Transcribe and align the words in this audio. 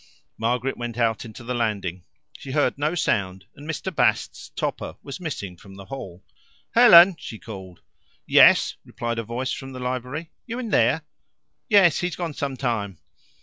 Margaret 0.39 0.77
went 0.77 0.97
out 0.97 1.25
into 1.25 1.43
the 1.43 1.53
landing. 1.53 2.05
She 2.35 2.53
heard 2.53 2.75
no 2.75 2.95
sound, 2.95 3.45
and 3.55 3.69
Mr. 3.69 3.95
Bast's 3.95 4.49
topper 4.55 4.95
was 5.03 5.19
missing 5.19 5.57
from 5.57 5.75
the 5.75 5.85
hall. 5.85 6.23
"Helen!" 6.71 7.17
she 7.19 7.37
called. 7.37 7.81
"Yes!" 8.25 8.77
replied 8.83 9.19
a 9.19 9.23
voice 9.23 9.51
from 9.51 9.73
the 9.73 9.79
library. 9.79 10.31
"You 10.47 10.57
in 10.57 10.69
there?" 10.69 11.03
"Yes 11.69 11.99
he's 11.99 12.15
gone 12.15 12.33
some 12.33 12.57
time." 12.57 12.97